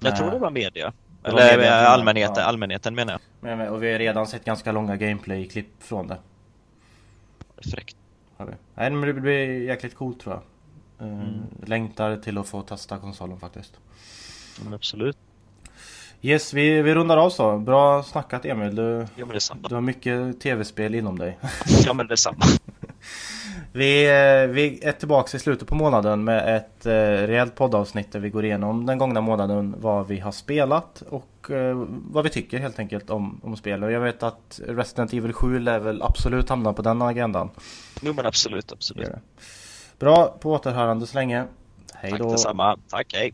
[0.00, 0.92] Jag Eh, tror det var media.
[1.22, 2.42] var Eller media, eh, allmänheten, ja.
[2.44, 3.20] allmänheten menar jag.
[3.58, 6.18] Men, och vi har redan sett ganska långa gameplay-klipp från det.
[7.70, 7.96] Fräckt.
[8.36, 8.52] Har vi.
[8.74, 10.42] Nej men det blir jäkligt coolt tror jag.
[11.08, 11.40] Eh, Mm.
[11.66, 13.72] Längtar till att få testa konsolen faktiskt.
[14.64, 15.16] Men absolut.
[16.22, 17.58] Yes, vi, vi rundar av så.
[17.58, 18.74] Bra snackat Emil.
[18.76, 19.26] Du, Ja
[19.68, 21.38] du har mycket tv-spel inom dig.
[21.86, 22.38] Ja men detsamma.
[23.76, 26.92] Vi, eh, vi är tillbaka i slutet på månaden med ett eh,
[27.26, 31.86] rejält poddavsnitt där vi går igenom den gångna månaden vad vi har spelat och eh,
[32.10, 33.84] vad vi tycker helt enkelt om, om spel.
[33.84, 37.50] Och jag vet att Resident Evil 7 lär väl absolut hamna på den agendan.
[38.00, 39.08] Jo men absolut, absolut.
[39.98, 41.44] Bra, på återhörande så länge.
[41.94, 42.30] Hej Tack då.
[42.30, 42.78] detsamma.
[42.88, 43.32] Tack, hej.